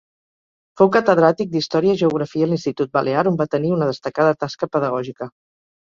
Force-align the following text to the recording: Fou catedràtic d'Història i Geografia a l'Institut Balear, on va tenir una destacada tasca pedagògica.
Fou 0.79 0.87
catedràtic 0.95 1.51
d'Història 1.51 1.93
i 1.97 2.01
Geografia 2.01 2.47
a 2.47 2.51
l'Institut 2.53 2.95
Balear, 2.99 3.27
on 3.33 3.37
va 3.43 3.49
tenir 3.57 3.75
una 3.79 3.91
destacada 3.91 4.37
tasca 4.45 4.71
pedagògica. 4.79 5.29